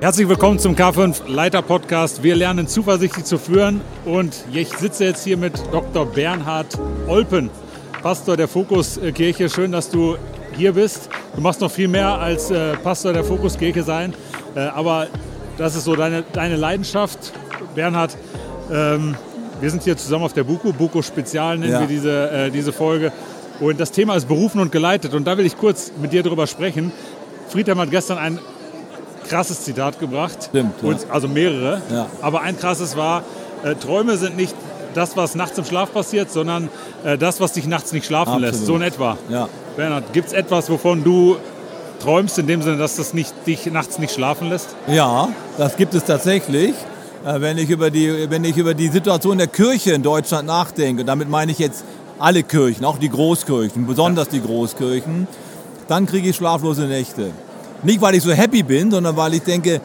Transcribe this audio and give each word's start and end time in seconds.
Herzlich 0.00 0.28
willkommen 0.28 0.58
zum 0.58 0.74
K5 0.74 1.28
Leiter 1.28 1.62
Podcast. 1.62 2.22
Wir 2.22 2.34
lernen 2.34 2.66
zuversichtlich 2.66 3.24
zu 3.24 3.38
führen 3.38 3.80
und 4.04 4.44
ich 4.52 4.68
sitze 4.68 5.04
jetzt 5.04 5.24
hier 5.24 5.36
mit 5.36 5.52
Dr. 5.72 6.06
Bernhard 6.06 6.78
Olpen, 7.06 7.50
Pastor 8.02 8.36
der 8.36 8.48
Fokuskirche. 8.48 9.48
Schön, 9.48 9.72
dass 9.72 9.90
du 9.90 10.16
hier 10.56 10.72
bist. 10.72 11.08
Du 11.34 11.40
machst 11.40 11.60
noch 11.60 11.70
viel 11.70 11.88
mehr 11.88 12.18
als 12.18 12.50
äh, 12.50 12.76
Pastor 12.78 13.12
der 13.12 13.24
Fokuskirche 13.24 13.82
sein, 13.82 14.14
äh, 14.56 14.60
aber 14.60 15.06
das 15.56 15.76
ist 15.76 15.84
so 15.84 15.94
deine, 15.94 16.24
deine 16.32 16.56
Leidenschaft. 16.56 17.32
Bernhard, 17.74 18.16
ähm, 18.72 19.14
wir 19.60 19.70
sind 19.70 19.84
hier 19.84 19.96
zusammen 19.96 20.24
auf 20.24 20.32
der 20.32 20.44
Buko, 20.44 20.72
Buko 20.72 21.00
Spezial 21.00 21.58
nennen 21.58 21.72
ja. 21.72 21.80
wir 21.80 21.86
diese, 21.86 22.30
äh, 22.30 22.50
diese 22.50 22.72
Folge. 22.72 23.12
Und 23.60 23.78
das 23.78 23.92
Thema 23.92 24.16
ist 24.16 24.26
berufen 24.26 24.60
und 24.60 24.72
geleitet. 24.72 25.14
Und 25.14 25.26
da 25.26 25.38
will 25.38 25.46
ich 25.46 25.56
kurz 25.56 25.92
mit 26.00 26.12
dir 26.12 26.24
drüber 26.24 26.46
sprechen. 26.48 26.92
Friedhelm 27.48 27.78
hat 27.78 27.90
gestern 27.90 28.18
ein 28.18 28.38
krasses 29.24 29.64
Zitat 29.64 29.98
gebracht. 29.98 30.48
Stimmt. 30.48 30.74
Ja. 30.82 30.88
Und, 30.88 31.06
also 31.10 31.28
mehrere. 31.28 31.82
Ja. 31.90 32.06
Aber 32.20 32.42
ein 32.42 32.58
krasses 32.58 32.96
war, 32.96 33.22
äh, 33.64 33.74
Träume 33.74 34.16
sind 34.16 34.36
nicht 34.36 34.54
das, 34.94 35.16
was 35.16 35.34
nachts 35.34 35.58
im 35.58 35.64
Schlaf 35.64 35.92
passiert, 35.92 36.30
sondern 36.30 36.68
äh, 37.04 37.18
das, 37.18 37.40
was 37.40 37.52
dich 37.52 37.66
nachts 37.66 37.92
nicht 37.92 38.06
schlafen 38.06 38.34
Absolut. 38.34 38.52
lässt. 38.52 38.66
So 38.66 38.76
in 38.76 38.82
etwa. 38.82 39.18
Ja. 39.28 39.48
Bernhard, 39.76 40.12
gibt 40.12 40.28
es 40.28 40.32
etwas, 40.32 40.70
wovon 40.70 41.02
du 41.02 41.36
träumst, 42.00 42.38
in 42.38 42.46
dem 42.46 42.62
Sinne, 42.62 42.76
dass 42.76 42.96
das 42.96 43.14
nicht, 43.14 43.32
dich 43.46 43.66
nachts 43.66 43.98
nicht 43.98 44.14
schlafen 44.14 44.48
lässt? 44.48 44.68
Ja, 44.86 45.28
das 45.58 45.76
gibt 45.76 45.94
es 45.94 46.04
tatsächlich. 46.04 46.74
Äh, 47.24 47.40
wenn 47.40 47.58
ich, 47.58 47.70
über 47.70 47.90
die, 47.90 48.30
wenn 48.30 48.44
ich 48.44 48.56
über 48.56 48.74
die 48.74 48.88
Situation 48.88 49.38
der 49.38 49.46
Kirche 49.46 49.92
in 49.92 50.02
Deutschland 50.02 50.46
nachdenke, 50.46 51.04
damit 51.04 51.28
meine 51.28 51.52
ich 51.52 51.58
jetzt 51.58 51.84
alle 52.18 52.42
Kirchen, 52.42 52.84
auch 52.84 52.98
die 52.98 53.08
Großkirchen, 53.08 53.86
besonders 53.86 54.26
ja. 54.26 54.34
die 54.34 54.42
Großkirchen, 54.42 55.26
dann 55.88 56.06
kriege 56.06 56.28
ich 56.28 56.36
schlaflose 56.36 56.82
Nächte. 56.82 57.30
Nicht, 57.84 58.00
weil 58.00 58.14
ich 58.14 58.22
so 58.22 58.32
happy 58.32 58.62
bin, 58.62 58.90
sondern 58.90 59.16
weil 59.16 59.34
ich 59.34 59.42
denke, 59.42 59.80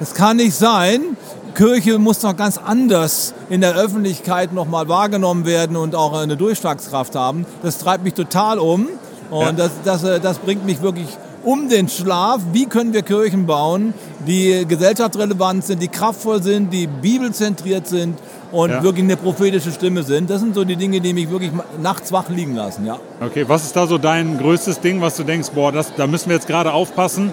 es 0.00 0.14
kann 0.14 0.38
nicht 0.38 0.54
sein, 0.54 1.16
Kirche 1.54 1.98
muss 1.98 2.22
noch 2.22 2.36
ganz 2.36 2.58
anders 2.58 3.32
in 3.48 3.62
der 3.62 3.74
Öffentlichkeit 3.74 4.52
nochmal 4.52 4.88
wahrgenommen 4.88 5.46
werden 5.46 5.76
und 5.76 5.94
auch 5.94 6.12
eine 6.12 6.36
Durchschlagskraft 6.36 7.14
haben. 7.14 7.46
Das 7.62 7.78
treibt 7.78 8.04
mich 8.04 8.14
total 8.14 8.58
um 8.58 8.88
und 9.30 9.40
ja. 9.40 9.52
das, 9.52 9.70
das, 9.84 10.04
äh, 10.04 10.20
das 10.20 10.38
bringt 10.38 10.66
mich 10.66 10.82
wirklich 10.82 11.08
um 11.44 11.68
den 11.68 11.88
Schlaf. 11.88 12.40
Wie 12.52 12.66
können 12.66 12.92
wir 12.92 13.02
Kirchen 13.02 13.46
bauen, 13.46 13.94
die 14.26 14.66
gesellschaftsrelevant 14.66 15.64
sind, 15.64 15.80
die 15.80 15.88
kraftvoll 15.88 16.42
sind, 16.42 16.72
die 16.72 16.86
bibelzentriert 16.86 17.86
sind 17.86 18.18
und 18.52 18.70
ja. 18.70 18.82
wirklich 18.82 19.04
eine 19.04 19.16
prophetische 19.16 19.72
Stimme 19.72 20.02
sind. 20.02 20.30
Das 20.30 20.40
sind 20.40 20.54
so 20.54 20.64
die 20.64 20.76
Dinge, 20.76 21.00
die 21.00 21.12
mich 21.12 21.30
wirklich 21.30 21.50
nachts 21.82 22.12
wach 22.12 22.28
liegen 22.28 22.54
lassen. 22.54 22.86
Ja. 22.86 22.98
Okay, 23.20 23.44
was 23.48 23.64
ist 23.64 23.76
da 23.76 23.86
so 23.86 23.98
dein 23.98 24.38
größtes 24.38 24.80
Ding, 24.80 25.00
was 25.00 25.16
du 25.16 25.24
denkst, 25.24 25.50
boah, 25.54 25.72
das, 25.72 25.92
da 25.96 26.06
müssen 26.06 26.28
wir 26.28 26.36
jetzt 26.36 26.46
gerade 26.46 26.72
aufpassen, 26.72 27.32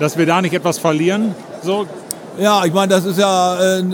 dass 0.00 0.18
wir 0.18 0.26
da 0.26 0.42
nicht 0.42 0.54
etwas 0.54 0.78
verlieren? 0.78 1.34
So? 1.62 1.86
Ja, 2.38 2.64
ich 2.64 2.72
meine, 2.72 2.88
das 2.88 3.04
ist 3.04 3.18
ja 3.18 3.78
äh, 3.78 3.84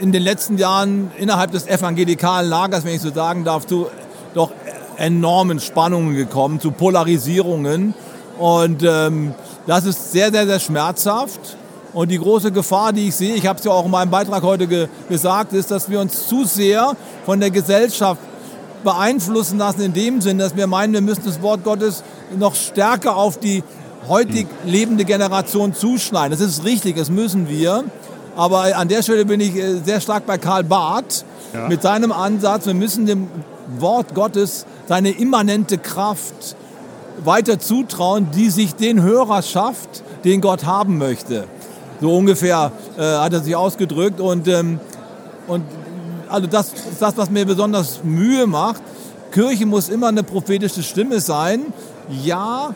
in 0.00 0.12
den 0.12 0.22
letzten 0.22 0.58
Jahren 0.58 1.10
innerhalb 1.16 1.52
des 1.52 1.66
evangelikalen 1.66 2.48
Lagers, 2.48 2.84
wenn 2.84 2.94
ich 2.94 3.02
so 3.02 3.12
sagen 3.12 3.44
darf, 3.44 3.66
zu 3.66 3.86
doch 4.34 4.50
enormen 4.96 5.60
Spannungen 5.60 6.16
gekommen, 6.16 6.60
zu 6.60 6.70
Polarisierungen. 6.70 7.94
Und 8.38 8.82
ähm, 8.82 9.34
das 9.66 9.84
ist 9.84 10.12
sehr, 10.12 10.30
sehr, 10.30 10.46
sehr 10.46 10.60
schmerzhaft. 10.60 11.57
Und 11.92 12.10
die 12.10 12.18
große 12.18 12.52
Gefahr, 12.52 12.92
die 12.92 13.08
ich 13.08 13.16
sehe, 13.16 13.34
ich 13.34 13.46
habe 13.46 13.58
es 13.58 13.64
ja 13.64 13.72
auch 13.72 13.84
in 13.84 13.90
meinem 13.90 14.10
Beitrag 14.10 14.42
heute 14.42 14.66
ge 14.66 14.88
gesagt, 15.08 15.52
ist, 15.52 15.70
dass 15.70 15.88
wir 15.88 16.00
uns 16.00 16.28
zu 16.28 16.44
sehr 16.44 16.94
von 17.24 17.40
der 17.40 17.50
Gesellschaft 17.50 18.20
beeinflussen 18.84 19.58
lassen 19.58 19.80
in 19.80 19.92
dem 19.92 20.20
Sinn, 20.20 20.38
dass 20.38 20.56
wir 20.56 20.66
meinen, 20.66 20.92
wir 20.92 21.00
müssen 21.00 21.24
das 21.24 21.42
Wort 21.42 21.64
Gottes 21.64 22.02
noch 22.38 22.54
stärker 22.54 23.16
auf 23.16 23.38
die 23.38 23.64
heutig 24.06 24.46
lebende 24.64 25.04
Generation 25.04 25.74
zuschneiden. 25.74 26.30
Das 26.30 26.46
ist 26.46 26.64
richtig, 26.64 26.96
das 26.96 27.10
müssen 27.10 27.48
wir. 27.48 27.84
Aber 28.36 28.76
an 28.76 28.88
der 28.88 29.02
Stelle 29.02 29.24
bin 29.24 29.40
ich 29.40 29.56
äh, 29.56 29.80
sehr 29.84 30.00
stark 30.00 30.26
bei 30.26 30.38
Karl 30.38 30.64
Barth 30.64 31.24
ja. 31.52 31.68
mit 31.68 31.82
seinem 31.82 32.12
Ansatz, 32.12 32.66
wir 32.66 32.74
müssen 32.74 33.06
dem 33.06 33.28
Wort 33.78 34.14
Gottes 34.14 34.64
seine 34.86 35.10
immanente 35.10 35.78
Kraft 35.78 36.56
weiter 37.24 37.58
zutrauen, 37.58 38.28
die 38.34 38.50
sich 38.50 38.74
den 38.74 39.02
Hörer 39.02 39.42
schafft, 39.42 40.04
den 40.24 40.40
Gott 40.40 40.64
haben 40.64 40.98
möchte. 40.98 41.44
So 42.00 42.16
ungefähr 42.16 42.72
äh, 42.96 43.02
hat 43.02 43.32
er 43.32 43.40
sich 43.40 43.56
ausgedrückt. 43.56 44.20
Und, 44.20 44.48
ähm, 44.48 44.80
und 45.46 45.64
also 46.28 46.46
das 46.46 46.72
ist 46.72 47.00
das, 47.00 47.16
was 47.16 47.30
mir 47.30 47.44
besonders 47.44 48.04
Mühe 48.04 48.46
macht. 48.46 48.82
Kirche 49.32 49.66
muss 49.66 49.88
immer 49.88 50.08
eine 50.08 50.22
prophetische 50.22 50.82
Stimme 50.82 51.20
sein. 51.20 51.66
Ja, 52.24 52.74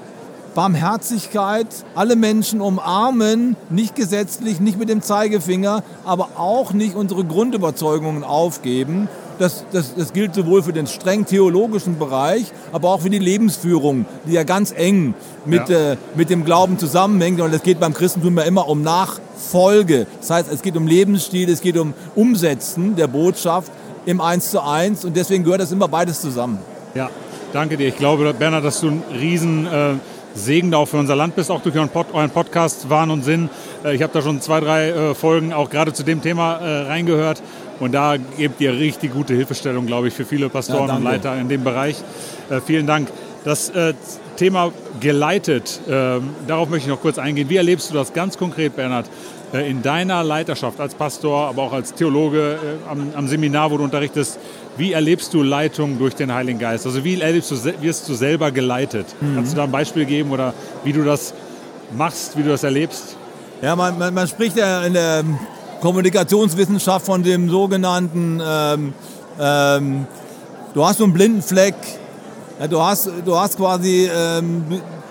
Barmherzigkeit, 0.55 1.67
alle 1.95 2.15
Menschen 2.15 2.61
umarmen, 2.61 3.57
nicht 3.71 3.95
gesetzlich, 3.95 4.61
nicht 4.61 4.79
mit 4.79 4.91
dem 4.91 5.01
Zeigefinger, 5.01 5.83
aber 6.05 6.31
auch 6.37 6.73
nicht 6.73 6.95
unsere 6.95 7.25
Grundüberzeugungen 7.25 8.23
aufgeben. 8.23 9.09
Das, 9.39 9.65
das, 9.73 9.95
das 9.95 10.13
gilt 10.13 10.35
sowohl 10.35 10.63
für 10.63 10.73
den 10.73 10.87
streng 10.87 11.27
theologischen 11.27 11.99
Bereich, 11.99 12.47
aber 12.73 12.91
auch 12.91 13.01
für 13.01 13.11
die 13.11 13.19
Lebensführung, 13.19 14.07
die 14.27 14.33
ja 14.33 14.45
ganz 14.45 14.73
eng 14.77 15.15
mit, 15.45 15.69
ja. 15.69 15.93
äh, 15.93 15.97
mit 16.15 16.31
dem 16.31 16.45
Glauben 16.45 16.79
zusammenhängt. 16.79 17.41
Und 17.41 17.53
es 17.53 17.63
geht 17.63 17.81
beim 17.81 17.95
Christentum 17.95 18.37
ja 18.39 18.45
immer 18.45 18.69
um 18.69 18.83
Nachfolge. 18.83 20.07
Das 20.21 20.31
heißt, 20.31 20.53
es 20.53 20.63
geht 20.63 20.77
um 20.77 20.87
Lebensstil, 20.87 21.49
es 21.51 21.61
geht 21.61 21.77
um 21.77 21.95
Umsetzen 22.15 22.97
der 22.97 23.07
Botschaft 23.07 23.73
im 24.07 24.21
Eins 24.21 24.51
zu 24.51 24.63
eins. 24.63 25.05
Und 25.05 25.17
deswegen 25.17 25.45
gehört 25.45 25.61
das 25.61 25.73
immer 25.73 25.89
beides 25.89 26.21
zusammen. 26.21 26.59
Ja, 26.95 27.11
danke 27.53 27.77
dir. 27.77 27.89
Ich 27.89 27.97
glaube, 27.97 28.33
Bernhard, 28.35 28.65
dass 28.65 28.81
du 28.81 28.89
ein 28.89 29.03
riesen... 29.13 29.67
Äh 29.67 29.95
Segen 30.35 30.73
auch 30.75 30.87
für 30.87 30.97
unser 30.97 31.17
Land 31.17 31.37
bist, 31.37 31.51
auch 31.51 31.61
durch 31.61 31.77
euren, 31.77 31.89
Pod, 31.89 32.07
euren 32.13 32.31
Podcast 32.31 32.89
Wahn 32.89 33.11
und 33.11 33.25
Sinn. 33.25 33.51
Äh, 33.85 33.95
ich 33.95 34.03
habe 34.03 34.13
da 34.13 34.23
schon 34.23 34.41
zwei, 34.41 34.61
drei 34.61 34.89
äh, 34.89 35.15
Folgen 35.15 35.53
auch 35.53 35.71
gerade 35.71 35.93
zu 35.93 36.03
dem 36.03 36.23
Thema 36.23 36.57
äh, 36.57 36.87
reingehört 36.87 37.43
und 37.83 37.91
da 37.91 38.17
gebt 38.17 38.61
ihr 38.61 38.73
richtig 38.79 39.13
gute 39.13 39.35
Hilfestellung, 39.35 39.87
glaube 39.87 40.07
ich, 40.07 40.15
für 40.15 40.25
viele 40.25 40.49
Pastoren 40.49 40.87
ja, 40.87 40.97
und 40.97 41.03
Leiter 41.03 41.37
in 41.37 41.49
dem 41.49 41.65
Bereich. 41.65 41.97
Äh, 42.49 42.61
vielen 42.61 42.87
Dank. 42.87 43.09
Das 43.45 43.71
äh, 43.71 43.93
Thema 44.37 44.71
geleitet, 45.01 45.81
äh, 45.89 46.21
darauf 46.47 46.69
möchte 46.69 46.87
ich 46.89 46.95
noch 46.95 47.01
kurz 47.01 47.19
eingehen. 47.19 47.51
Wie 47.51 47.57
erlebst 47.57 47.91
du 47.91 47.95
das 47.95 48.13
ganz 48.13 48.39
konkret, 48.39 48.77
Bernhard, 48.77 49.11
äh, 49.53 49.69
in 49.69 49.83
deiner 49.83 50.23
Leiterschaft 50.23 50.79
als 50.79 50.95
Pastor, 50.95 51.49
aber 51.49 51.63
auch 51.63 51.73
als 51.73 51.93
Theologe 51.93 52.53
äh, 52.53 52.89
am, 52.89 53.09
am, 53.17 53.27
Seminar, 53.27 53.73
wo 53.73 53.79
du 53.79 53.83
unterrichtest? 53.83 54.39
Wie 54.77 54.93
erlebst 54.93 55.35
du 55.35 55.43
Leitung 55.43 55.99
durch 55.99 56.15
den 56.15 56.33
Heiligen 56.33 56.61
Geist? 56.61 56.87
Also 56.87 57.03
wie 57.03 57.21
erlebst 57.21 57.51
du, 57.51 57.57
wirst 57.83 58.09
du 58.09 58.15
selber 58.15 58.53
geleitet? 58.53 59.07
Mhm. 59.21 59.35
Kannst 59.35 59.55
du 59.55 59.57
da 59.57 59.65
ein 59.65 59.73
Beispiel 59.73 60.05
geben 60.05 60.31
oder 60.31 60.55
wie 60.85 60.93
du 60.93 61.03
das 61.03 61.35
machst, 61.97 62.39
wie 62.39 62.45
du 62.45 62.51
das 62.51 62.63
erlebst? 62.63 63.17
Ja, 63.61 63.75
man, 63.75 63.99
man, 63.99 64.15
man 64.15 64.29
spricht 64.29 64.57
ja 64.57 64.85
in 64.85 64.93
der 64.93 65.25
Kommunikationswissenschaft 65.83 67.05
von 67.05 67.25
dem 67.25 67.51
sogenannten, 67.51 68.41
ähm, 68.41 68.95
ähm, 69.39 70.07
du 70.75 70.87
hast 70.87 70.99
so 70.99 71.05
einen 71.05 71.13
blinden 71.13 71.43
Fleck, 71.43 71.75
ja, 72.61 72.69
du, 72.69 72.81
hast, 72.81 73.11
du 73.25 73.37
hast 73.37 73.57
quasi, 73.57 74.09
ähm, 74.15 74.65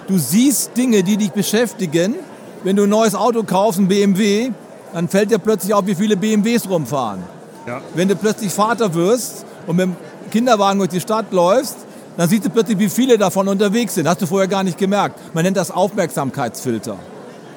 du 0.08 0.18
siehst 0.18 0.76
Dinge, 0.78 1.04
die 1.04 1.18
dich 1.18 1.32
beschäftigen. 1.32 2.16
Wenn 2.64 2.78
du 2.78 2.84
ein 2.84 2.90
neues 2.90 3.16
Auto 3.16 3.44
kaufst, 3.44 3.80
ein 3.80 3.90
BMW, 3.90 4.52
dann 4.94 5.10
fällt 5.10 5.32
dir 5.32 5.40
plötzlich 5.40 5.74
auf, 5.74 5.86
wie 5.88 5.96
viele 5.96 6.16
BMWs 6.16 6.70
rumfahren. 6.70 7.22
Ja. 7.68 7.82
Wenn 7.94 8.08
du 8.08 8.16
plötzlich 8.16 8.54
Vater 8.54 8.94
wirst 8.94 9.46
und 9.68 9.76
mit 9.76 9.88
dem 9.88 9.96
Kinderwagen 10.32 10.80
durch 10.80 10.92
die 10.92 11.02
Stadt 11.02 11.34
läufst, 11.34 11.76
dann 12.16 12.30
siehst 12.30 12.46
du 12.46 12.50
plötzlich, 12.50 12.80
wie 12.80 12.90
viele 12.90 13.18
davon 13.18 13.50
unterwegs 13.50 13.96
sind. 13.96 14.08
Hast 14.08 14.22
du 14.22 14.26
vorher 14.26 14.48
gar 14.48 14.64
nicht 14.64 14.78
gemerkt. 14.78 15.20
Man 15.34 15.44
nennt 15.44 15.58
das 15.58 15.70
Aufmerksamkeitsfilter. 15.70 16.98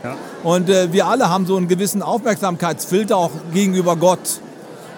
Ja. 0.04 0.16
Und 0.42 0.68
äh, 0.68 0.92
wir 0.92 1.06
alle 1.06 1.30
haben 1.30 1.46
so 1.46 1.56
einen 1.56 1.66
gewissen 1.66 2.02
Aufmerksamkeitsfilter 2.02 3.16
auch 3.16 3.30
gegenüber 3.54 3.96
Gott. 3.96 4.40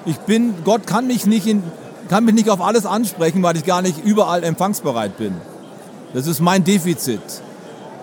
Ich 0.05 0.19
bin, 0.19 0.55
Gott 0.65 0.87
kann 0.87 1.07
mich 1.07 1.27
nicht 1.27 1.47
in, 1.47 1.63
kann 2.09 2.25
mich 2.25 2.35
nicht 2.35 2.51
auf 2.51 2.61
alles 2.61 2.87
ansprechen, 2.87 3.43
weil 3.43 3.57
ich 3.57 3.65
gar 3.65 3.83
nicht 3.83 4.05
überall 4.05 4.43
empfangsbereit 4.43 5.17
bin. 5.17 5.35
Das 6.13 6.27
ist 6.27 6.41
mein 6.41 6.65
Defizit. 6.65 7.21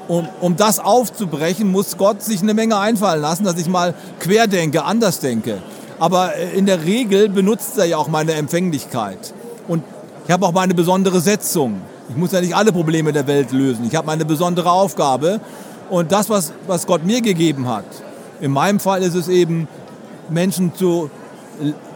Um, 0.07 0.27
um 0.41 0.55
das 0.57 0.79
aufzubrechen, 0.79 1.71
muss 1.71 1.97
Gott 1.97 2.21
sich 2.21 2.41
eine 2.41 2.53
Menge 2.53 2.77
einfallen 2.77 3.21
lassen, 3.21 3.45
dass 3.45 3.57
ich 3.57 3.67
mal 3.67 3.93
querdenke, 4.19 4.83
anders 4.83 5.19
denke. 5.19 5.61
Aber 5.99 6.35
äh, 6.35 6.57
in 6.57 6.65
der 6.65 6.83
Regel 6.85 7.29
benutzt 7.29 7.77
er 7.77 7.85
ja 7.85 7.97
auch 7.97 8.07
meine 8.07 8.33
Empfänglichkeit. 8.33 9.33
Und 9.67 9.83
ich 10.25 10.31
habe 10.31 10.45
auch 10.45 10.53
meine 10.53 10.73
besondere 10.73 11.19
Setzung. 11.19 11.81
Ich 12.09 12.15
muss 12.15 12.31
ja 12.31 12.39
nicht 12.39 12.55
alle 12.55 12.71
Probleme 12.71 13.11
der 13.11 13.27
Welt 13.27 13.51
lösen. 13.51 13.85
Ich 13.87 13.95
habe 13.95 14.07
meine 14.07 14.25
besondere 14.25 14.71
Aufgabe. 14.71 15.41
Und 15.89 16.11
das, 16.11 16.29
was, 16.29 16.53
was 16.67 16.87
Gott 16.87 17.05
mir 17.05 17.21
gegeben 17.21 17.67
hat, 17.67 17.85
in 18.41 18.51
meinem 18.51 18.79
Fall 18.79 19.03
ist 19.03 19.15
es 19.15 19.27
eben, 19.27 19.67
Menschen 20.29 20.73
zu 20.75 21.09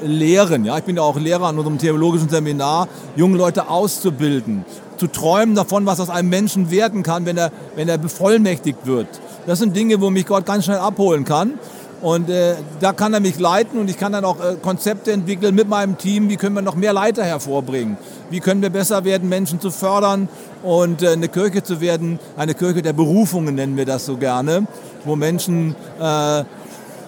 lehren. 0.01 0.65
Ja? 0.65 0.77
Ich 0.77 0.83
bin 0.83 0.95
ja 0.95 1.01
auch 1.01 1.17
Lehrer 1.17 1.47
an 1.47 1.57
unserem 1.57 1.77
theologischen 1.77 2.29
Seminar, 2.29 2.87
junge 3.15 3.37
Leute 3.37 3.69
auszubilden, 3.69 4.65
zu 4.97 5.07
träumen 5.07 5.55
davon, 5.55 5.85
was 5.85 5.99
aus 5.99 6.09
einem 6.09 6.29
Menschen 6.29 6.71
werden 6.71 7.03
kann, 7.03 7.25
wenn 7.25 7.37
er, 7.37 7.51
wenn 7.75 7.89
er 7.89 7.97
bevollmächtigt 7.97 8.85
wird. 8.85 9.07
Das 9.45 9.59
sind 9.59 9.75
Dinge, 9.75 10.01
wo 10.01 10.09
mich 10.09 10.25
Gott 10.25 10.45
ganz 10.45 10.65
schnell 10.65 10.77
abholen 10.77 11.23
kann. 11.23 11.53
Und 12.01 12.29
äh, 12.29 12.55
da 12.79 12.93
kann 12.93 13.13
er 13.13 13.19
mich 13.19 13.39
leiten 13.39 13.79
und 13.79 13.89
ich 13.89 13.97
kann 13.97 14.11
dann 14.11 14.23
auch 14.23 14.39
äh, 14.39 14.55
Konzepte 14.61 15.11
entwickeln 15.11 15.55
mit 15.55 15.67
meinem 15.67 15.97
Team. 15.97 16.29
Wie 16.29 16.37
können 16.37 16.55
wir 16.55 16.61
noch 16.61 16.75
mehr 16.75 16.93
Leiter 16.93 17.23
hervorbringen? 17.23 17.97
Wie 18.29 18.39
können 18.39 18.61
wir 18.61 18.69
besser 18.69 19.03
werden, 19.03 19.29
Menschen 19.29 19.59
zu 19.59 19.71
fördern 19.71 20.29
und 20.63 21.01
äh, 21.01 21.09
eine 21.09 21.27
Kirche 21.27 21.63
zu 21.63 21.81
werden, 21.81 22.19
eine 22.35 22.53
Kirche 22.53 22.83
der 22.83 22.93
Berufungen 22.93 23.55
nennen 23.55 23.77
wir 23.77 23.85
das 23.85 24.05
so 24.05 24.17
gerne, 24.17 24.67
wo 25.05 25.15
Menschen 25.15 25.75
äh, 25.99 26.43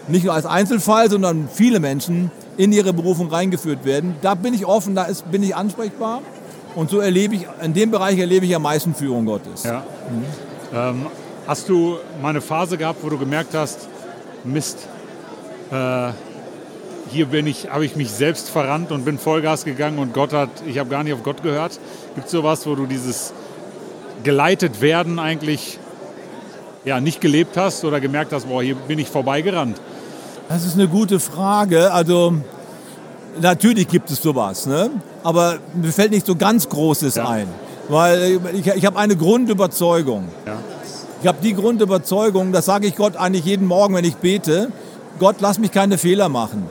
nicht 0.07 0.25
nur 0.25 0.33
als 0.33 0.47
Einzelfall, 0.47 1.09
sondern 1.09 1.49
viele 1.53 1.79
Menschen 1.79 2.31
in 2.57 2.71
ihre 2.71 2.91
Berufung 2.91 3.29
reingeführt 3.29 3.85
werden. 3.85 4.15
Da 4.21 4.33
bin 4.33 4.53
ich 4.53 4.65
offen, 4.65 4.95
da 4.95 5.03
ist, 5.03 5.29
bin 5.31 5.43
ich 5.43 5.55
ansprechbar. 5.55 6.21
Und 6.75 6.89
so 6.89 6.99
erlebe 6.99 7.35
ich, 7.35 7.47
in 7.63 7.73
dem 7.73 7.91
Bereich 7.91 8.17
erlebe 8.19 8.45
ich 8.45 8.55
am 8.55 8.63
meisten 8.63 8.95
Führung 8.95 9.25
Gottes. 9.25 9.63
Ja. 9.63 9.83
Mhm. 10.09 10.25
Ähm, 10.73 11.05
hast 11.47 11.69
du 11.69 11.97
mal 12.21 12.29
eine 12.29 12.41
Phase 12.41 12.77
gehabt, 12.77 13.03
wo 13.03 13.09
du 13.09 13.17
gemerkt 13.17 13.53
hast, 13.53 13.87
Mist, 14.43 14.77
äh, 15.71 16.11
hier 17.11 17.25
bin 17.25 17.47
ich, 17.47 17.69
habe 17.69 17.85
ich 17.85 17.95
mich 17.95 18.11
selbst 18.11 18.49
verrannt 18.49 18.91
und 18.91 19.05
bin 19.05 19.17
Vollgas 19.17 19.65
gegangen 19.65 19.99
und 19.99 20.13
Gott 20.13 20.33
hat, 20.33 20.49
ich 20.67 20.77
habe 20.77 20.89
gar 20.89 21.03
nicht 21.03 21.13
auf 21.13 21.23
Gott 21.23 21.43
gehört. 21.43 21.79
Gibt 22.15 22.27
es 22.27 22.31
sowas, 22.31 22.65
wo 22.67 22.75
du 22.75 22.85
dieses 22.85 23.33
geleitet 24.23 24.81
werden 24.81 25.19
eigentlich 25.19 25.79
ja, 26.85 26.99
nicht 26.99 27.21
gelebt 27.21 27.57
hast 27.57 27.83
oder 27.83 27.99
gemerkt 27.99 28.33
hast, 28.33 28.47
boah, 28.47 28.61
hier 28.61 28.75
bin 28.75 28.99
ich 28.99 29.07
vorbeigerannt? 29.07 29.79
Das 30.47 30.65
ist 30.65 30.75
eine 30.75 30.87
gute 30.87 31.19
Frage. 31.19 31.91
Also 31.91 32.35
natürlich 33.39 33.87
gibt 33.87 34.09
es 34.11 34.21
sowas, 34.21 34.65
ne? 34.65 34.89
aber 35.23 35.59
mir 35.73 35.91
fällt 35.91 36.11
nicht 36.11 36.25
so 36.25 36.35
ganz 36.35 36.69
Großes 36.69 37.15
ja. 37.15 37.27
ein. 37.27 37.47
Weil 37.87 38.39
ich, 38.53 38.67
ich 38.67 38.85
habe 38.85 38.99
eine 38.99 39.15
Grundüberzeugung. 39.15 40.27
Ja. 40.45 40.57
Ich 41.21 41.27
habe 41.27 41.39
die 41.43 41.53
Grundüberzeugung, 41.53 42.53
das 42.53 42.65
sage 42.65 42.87
ich 42.87 42.95
Gott 42.95 43.17
eigentlich 43.17 43.43
jeden 43.43 43.67
Morgen, 43.67 43.93
wenn 43.93 44.05
ich 44.05 44.15
bete, 44.15 44.71
Gott, 45.19 45.35
lass 45.39 45.59
mich 45.59 45.73
keine 45.73 45.97
Fehler 45.97 46.29
machen. 46.29 46.63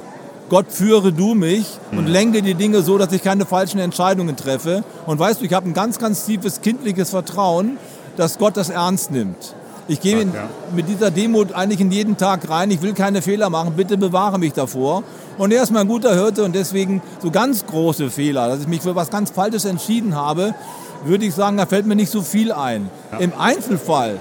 Gott, 0.48 0.72
führe 0.72 1.12
du 1.12 1.34
mich 1.34 1.66
und 1.92 2.06
mhm. 2.06 2.12
lenke 2.12 2.40
die 2.40 2.54
Dinge 2.54 2.80
so, 2.80 2.96
dass 2.96 3.12
ich 3.12 3.22
keine 3.22 3.44
falschen 3.44 3.78
Entscheidungen 3.78 4.36
treffe. 4.36 4.84
Und 5.04 5.18
weißt 5.18 5.42
du, 5.42 5.44
ich 5.44 5.52
habe 5.52 5.68
ein 5.68 5.74
ganz, 5.74 5.98
ganz 5.98 6.24
tiefes 6.24 6.62
kindliches 6.62 7.10
Vertrauen, 7.10 7.76
dass 8.16 8.38
Gott 8.38 8.56
das 8.56 8.70
ernst 8.70 9.10
nimmt. 9.10 9.54
Ich 9.86 10.00
gehe 10.00 10.20
ja. 10.20 10.48
mit 10.74 10.88
dieser 10.88 11.10
Demut 11.10 11.52
eigentlich 11.52 11.80
in 11.80 11.90
jeden 11.90 12.16
Tag 12.16 12.48
rein. 12.48 12.70
Ich 12.70 12.80
will 12.80 12.94
keine 12.94 13.20
Fehler 13.20 13.50
machen. 13.50 13.74
Bitte 13.76 13.98
bewahre 13.98 14.38
mich 14.38 14.54
davor. 14.54 15.02
Und 15.36 15.52
er 15.52 15.62
ist 15.62 15.72
mein 15.72 15.88
guter 15.88 16.14
Hirte 16.14 16.44
und 16.44 16.54
deswegen 16.54 17.02
so 17.22 17.30
ganz 17.30 17.66
große 17.66 18.08
Fehler, 18.10 18.48
dass 18.48 18.60
ich 18.60 18.66
mich 18.66 18.80
für 18.80 18.94
was 18.94 19.10
ganz 19.10 19.30
Falsches 19.30 19.66
entschieden 19.66 20.14
habe, 20.14 20.54
würde 21.04 21.26
ich 21.26 21.34
sagen, 21.34 21.58
da 21.58 21.66
fällt 21.66 21.86
mir 21.86 21.96
nicht 21.96 22.10
so 22.10 22.22
viel 22.22 22.50
ein. 22.52 22.90
Ja. 23.12 23.18
Im 23.18 23.32
Einzelfall 23.38 24.18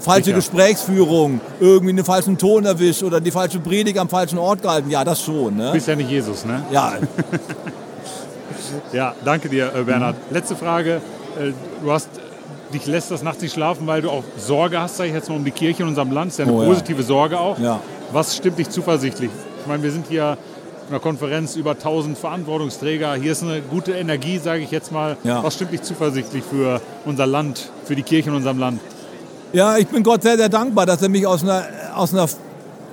falsche 0.00 0.24
Sicher. 0.24 0.36
Gesprächsführung, 0.36 1.40
irgendwie 1.60 1.90
einen 1.90 2.04
falschen 2.04 2.38
Ton 2.38 2.64
erwischt 2.64 3.02
oder 3.02 3.20
die 3.20 3.30
falsche 3.30 3.60
Predigt 3.60 3.98
am 3.98 4.08
falschen 4.08 4.38
Ort 4.38 4.62
gehalten. 4.62 4.90
Ja, 4.90 5.04
das 5.04 5.22
schon. 5.22 5.56
Ne? 5.56 5.66
Du 5.66 5.72
bist 5.72 5.88
ja 5.88 5.96
nicht 5.96 6.10
Jesus, 6.10 6.44
ne? 6.44 6.62
Ja. 6.70 6.94
ja, 8.92 9.14
danke 9.24 9.48
dir, 9.48 9.72
äh, 9.74 9.82
Bernhard. 9.82 10.16
Mhm. 10.16 10.34
Letzte 10.34 10.56
Frage. 10.56 11.00
Äh, 11.38 11.52
du 11.82 11.92
hast 11.92 12.08
dich 12.72 12.86
lässt 12.86 13.10
das 13.10 13.22
nachts 13.22 13.42
nicht 13.42 13.52
schlafen, 13.52 13.86
weil 13.86 14.02
du 14.02 14.10
auch 14.10 14.22
Sorge 14.36 14.80
hast, 14.80 14.96
sage 14.96 15.08
ich 15.08 15.14
jetzt 15.14 15.28
mal, 15.28 15.36
um 15.36 15.44
die 15.44 15.50
Kirche 15.50 15.82
in 15.82 15.88
unserem 15.88 16.12
Land. 16.12 16.28
Das 16.28 16.38
ist 16.38 16.46
ja 16.46 16.52
eine 16.52 16.54
oh, 16.54 16.66
positive 16.66 17.00
ja. 17.00 17.06
Sorge 17.06 17.38
auch. 17.38 17.58
Ja. 17.58 17.80
Was 18.12 18.36
stimmt 18.36 18.58
dich 18.58 18.70
zuversichtlich? 18.70 19.30
Ich 19.60 19.66
meine, 19.66 19.82
wir 19.82 19.90
sind 19.90 20.06
hier 20.08 20.36
in 20.88 20.94
einer 20.94 21.00
Konferenz 21.00 21.56
über 21.56 21.72
1000 21.72 22.18
Verantwortungsträger. 22.18 23.14
Hier 23.14 23.32
ist 23.32 23.42
eine 23.42 23.60
gute 23.60 23.92
Energie, 23.92 24.38
sage 24.38 24.62
ich 24.62 24.70
jetzt 24.70 24.92
mal. 24.92 25.16
Ja. 25.24 25.42
Was 25.42 25.54
stimmt 25.54 25.72
dich 25.72 25.82
zuversichtlich 25.82 26.42
für 26.42 26.80
unser 27.04 27.26
Land, 27.26 27.70
für 27.84 27.94
die 27.94 28.02
Kirche 28.02 28.30
in 28.30 28.36
unserem 28.36 28.58
Land? 28.58 28.80
Ja, 29.52 29.76
ich 29.78 29.88
bin 29.88 30.04
Gott 30.04 30.22
sehr, 30.22 30.36
sehr 30.36 30.48
dankbar, 30.48 30.86
dass 30.86 31.02
er 31.02 31.08
mich 31.08 31.26
aus 31.26 31.42
einer, 31.42 31.64
aus 31.94 32.14
einer, 32.14 32.28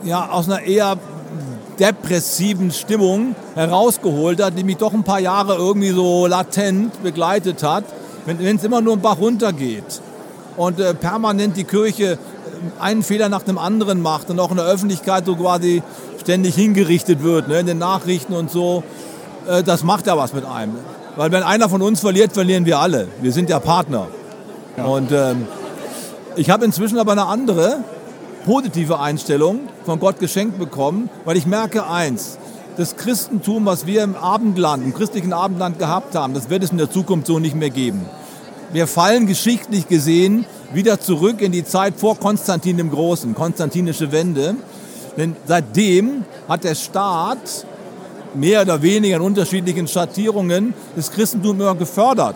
ja, 0.03 0.29
aus 0.29 0.49
einer 0.49 0.61
eher 0.61 0.97
depressiven 1.79 2.71
Stimmung 2.71 3.35
herausgeholt 3.53 4.41
hat, 4.41 4.57
die 4.57 4.63
mich 4.63 4.77
doch 4.77 4.93
ein 4.93 5.03
paar 5.03 5.19
Jahre 5.19 5.55
irgendwie 5.55 5.91
so 5.91 6.25
latent 6.25 7.03
begleitet 7.03 7.61
hat, 7.61 7.83
wenn 8.25 8.55
es 8.55 8.63
immer 8.63 8.81
nur 8.81 8.93
ein 8.93 9.01
Bach 9.01 9.19
runtergeht 9.19 10.01
und 10.55 10.79
äh, 10.79 10.95
permanent 10.95 11.55
die 11.55 11.63
Kirche 11.63 12.13
äh, 12.13 12.17
einen 12.79 13.03
Fehler 13.03 13.29
nach 13.29 13.43
dem 13.43 13.59
anderen 13.59 14.01
macht 14.01 14.31
und 14.31 14.39
auch 14.39 14.49
in 14.49 14.57
der 14.57 14.65
Öffentlichkeit 14.65 15.27
so 15.27 15.35
quasi 15.35 15.83
ständig 16.19 16.55
hingerichtet 16.55 17.21
wird, 17.21 17.47
ne, 17.47 17.59
in 17.59 17.67
den 17.67 17.77
Nachrichten 17.77 18.33
und 18.33 18.49
so, 18.49 18.83
äh, 19.47 19.61
das 19.61 19.83
macht 19.83 20.07
ja 20.07 20.17
was 20.17 20.33
mit 20.33 20.45
einem. 20.45 20.75
Weil 21.15 21.31
wenn 21.31 21.43
einer 21.43 21.69
von 21.69 21.83
uns 21.83 21.99
verliert, 21.99 22.33
verlieren 22.33 22.65
wir 22.65 22.79
alle. 22.79 23.07
Wir 23.21 23.31
sind 23.31 23.49
ja 23.49 23.59
Partner. 23.59 24.07
Ja. 24.75 24.85
Und 24.85 25.11
ähm, 25.11 25.47
ich 26.37 26.49
habe 26.51 26.65
inzwischen 26.65 26.99
aber 26.99 27.13
eine 27.13 27.25
andere, 27.25 27.83
positive 28.45 28.99
Einstellung 28.99 29.61
von 29.85 29.99
Gott 29.99 30.19
geschenkt 30.19 30.59
bekommen, 30.59 31.09
weil 31.25 31.35
ich 31.35 31.45
merke 31.45 31.87
eins, 31.87 32.37
das 32.77 32.95
Christentum, 32.95 33.65
was 33.65 33.87
wir 33.87 34.03
im 34.03 34.15
Abendland, 34.15 34.83
im 34.85 34.93
christlichen 34.93 35.33
Abendland 35.33 35.79
gehabt 35.79 36.15
haben, 36.15 36.33
das 36.35 36.49
wird 36.49 36.63
es 36.63 36.71
in 36.71 36.77
der 36.77 36.91
Zukunft 36.91 37.27
so 37.27 37.39
nicht 37.39 37.55
mehr 37.55 37.71
geben. 37.71 38.05
Wir 38.71 38.85
fallen 38.85 39.25
geschichtlich 39.25 39.87
gesehen 39.87 40.45
wieder 40.73 40.99
zurück 40.99 41.41
in 41.41 41.51
die 41.51 41.63
Zeit 41.63 41.95
vor 41.97 42.17
Konstantin 42.17 42.77
dem 42.77 42.91
Großen, 42.91 43.33
konstantinische 43.33 44.11
Wende. 44.11 44.55
Denn 45.17 45.35
seitdem 45.45 46.25
hat 46.47 46.63
der 46.63 46.75
Staat 46.75 47.65
mehr 48.35 48.61
oder 48.61 48.81
weniger 48.81 49.15
in 49.15 49.21
unterschiedlichen 49.23 49.87
Schattierungen 49.87 50.73
das 50.95 51.11
Christentum 51.11 51.59
immer 51.59 51.75
gefördert 51.75 52.35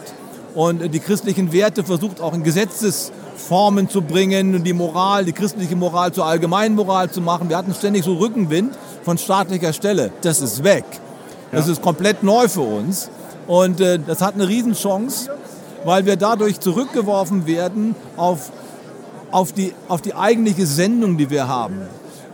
und 0.55 0.93
die 0.93 0.99
christlichen 0.99 1.53
Werte 1.53 1.83
versucht 1.83 2.19
auch 2.19 2.33
in 2.33 2.43
Gesetzes 2.43 3.11
Formen 3.41 3.89
zu 3.89 4.01
bringen 4.01 4.55
und 4.55 4.63
die 4.63 4.73
Moral, 4.73 5.25
die 5.25 5.33
christliche 5.33 5.75
Moral 5.75 6.13
zur 6.13 6.25
allgemeinen 6.25 6.75
Moral 6.75 7.09
zu 7.11 7.21
machen. 7.21 7.49
Wir 7.49 7.57
hatten 7.57 7.73
ständig 7.73 8.05
so 8.05 8.13
Rückenwind 8.15 8.73
von 9.03 9.17
staatlicher 9.17 9.73
Stelle. 9.73 10.11
Das 10.21 10.41
ist 10.41 10.63
weg. 10.63 10.85
Das 11.51 11.65
ja. 11.65 11.73
ist 11.73 11.81
komplett 11.81 12.23
neu 12.23 12.47
für 12.47 12.61
uns. 12.61 13.09
Und 13.47 13.81
äh, 13.81 13.99
das 13.99 14.21
hat 14.21 14.35
eine 14.35 14.47
Riesenchance, 14.47 15.29
weil 15.83 16.05
wir 16.05 16.15
dadurch 16.15 16.59
zurückgeworfen 16.59 17.47
werden 17.47 17.95
auf, 18.15 18.51
auf, 19.31 19.51
die, 19.51 19.73
auf 19.87 20.01
die 20.01 20.13
eigentliche 20.13 20.65
Sendung, 20.65 21.17
die 21.17 21.29
wir 21.29 21.47
haben. 21.47 21.81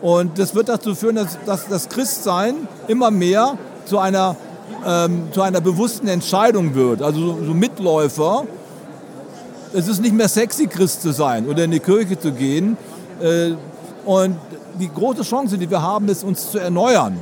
Und 0.01 0.37
das 0.37 0.53
wird 0.53 0.69
dazu 0.69 0.93
führen, 0.93 1.15
dass, 1.15 1.37
dass 1.45 1.67
das 1.67 1.89
Christsein 1.89 2.67
immer 2.87 3.09
mehr 3.09 3.57
zu 3.85 3.97
einer, 3.97 4.35
ähm, 4.85 5.29
zu 5.31 5.41
einer 5.41 5.61
bewussten 5.61 6.07
Entscheidung 6.07 6.75
wird. 6.75 7.01
Also 7.01 7.19
so, 7.19 7.45
so 7.45 7.53
Mitläufer, 7.53 8.43
es 9.73 9.87
ist 9.87 10.01
nicht 10.01 10.13
mehr 10.13 10.27
sexy, 10.27 10.67
Christ 10.67 11.01
zu 11.01 11.11
sein 11.11 11.47
oder 11.47 11.63
in 11.63 11.71
die 11.71 11.79
Kirche 11.79 12.19
zu 12.19 12.31
gehen. 12.31 12.77
Äh, 13.21 13.51
und 14.05 14.37
die 14.79 14.89
große 14.89 15.23
Chance, 15.23 15.57
die 15.57 15.69
wir 15.69 15.81
haben, 15.81 16.07
ist, 16.07 16.23
uns 16.23 16.51
zu 16.51 16.59
erneuern 16.59 17.17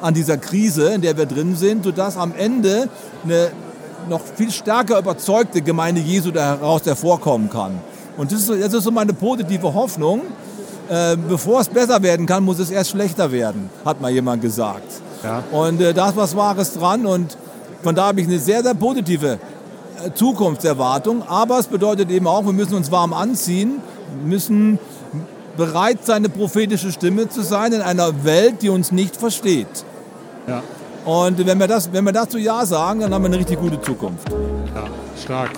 an 0.00 0.14
dieser 0.14 0.36
Krise, 0.36 0.90
in 0.90 1.00
der 1.00 1.16
wir 1.16 1.26
drin 1.26 1.56
sind, 1.56 1.84
sodass 1.84 2.16
am 2.16 2.32
Ende 2.36 2.88
eine 3.24 3.50
noch 4.08 4.20
viel 4.36 4.50
stärker 4.50 4.98
überzeugte 4.98 5.60
Gemeinde 5.60 6.00
Jesu 6.00 6.30
daraus 6.30 6.86
hervorkommen 6.86 7.50
kann. 7.50 7.80
Und 8.16 8.32
das 8.32 8.48
ist, 8.48 8.50
das 8.50 8.74
ist 8.74 8.84
so 8.84 8.90
meine 8.90 9.12
positive 9.12 9.74
Hoffnung. 9.74 10.22
Äh, 10.88 11.16
bevor 11.16 11.60
es 11.60 11.68
besser 11.68 12.02
werden 12.02 12.24
kann, 12.24 12.44
muss 12.44 12.58
es 12.58 12.70
erst 12.70 12.90
schlechter 12.90 13.30
werden, 13.30 13.68
hat 13.84 14.00
mal 14.00 14.10
jemand 14.10 14.40
gesagt. 14.40 14.90
Ja. 15.22 15.42
Und 15.52 15.80
äh, 15.82 15.92
da 15.92 16.08
ist 16.08 16.16
was 16.16 16.34
Wahres 16.34 16.72
dran 16.72 17.04
und 17.04 17.36
von 17.82 17.94
da 17.94 18.06
habe 18.06 18.20
ich 18.22 18.26
eine 18.26 18.38
sehr, 18.38 18.62
sehr 18.62 18.74
positive 18.74 19.38
Zukunftserwartung. 20.14 21.22
Aber 21.26 21.58
es 21.58 21.66
bedeutet 21.66 22.10
eben 22.10 22.26
auch, 22.26 22.44
wir 22.44 22.52
müssen 22.52 22.74
uns 22.74 22.90
warm 22.90 23.12
anziehen, 23.12 23.80
müssen 24.24 24.78
bereit 25.56 26.04
sein, 26.06 26.16
eine 26.16 26.28
prophetische 26.28 26.92
Stimme 26.92 27.28
zu 27.28 27.42
sein 27.42 27.72
in 27.72 27.80
einer 27.80 28.24
Welt, 28.24 28.62
die 28.62 28.68
uns 28.68 28.92
nicht 28.92 29.16
versteht. 29.16 29.84
Ja. 30.46 30.62
Und 31.04 31.44
wenn 31.44 31.58
wir, 31.58 31.66
das, 31.66 31.92
wenn 31.92 32.04
wir 32.04 32.12
dazu 32.12 32.38
Ja 32.38 32.64
sagen, 32.64 33.00
dann 33.00 33.12
haben 33.12 33.22
wir 33.22 33.28
eine 33.28 33.38
richtig 33.38 33.58
gute 33.60 33.80
Zukunft. 33.80 34.28
Ja, 34.74 34.84
stark. 35.22 35.50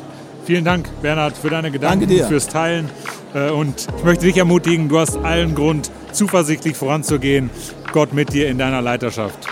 Vielen 0.44 0.64
Dank, 0.64 0.88
Bernhard, 1.02 1.36
für 1.36 1.50
deine 1.50 1.70
Gedanken, 1.70 2.08
fürs 2.08 2.48
Teilen. 2.48 2.88
Äh, 3.34 3.50
und 3.50 3.86
ich 3.96 4.04
möchte 4.04 4.26
dich 4.26 4.36
ermutigen, 4.36 4.88
du 4.88 4.98
hast 4.98 5.16
allen 5.18 5.54
Grund, 5.54 5.90
zuversichtlich 6.12 6.76
voranzugehen. 6.76 7.50
Gott 7.92 8.12
mit 8.12 8.32
dir 8.32 8.48
in 8.48 8.58
deiner 8.58 8.80
Leiterschaft. 8.80 9.46